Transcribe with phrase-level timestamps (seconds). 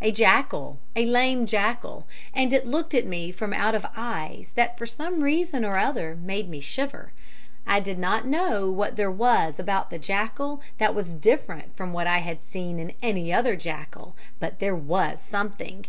[0.00, 4.76] A jackal, a lame jackal, and it looked at me from out of eyes that
[4.76, 7.12] for some reason or other made me shiver.
[7.64, 12.08] I did not know what there was about the jackal that was different from what
[12.08, 15.86] I had seen in any other jackal, but there was a something.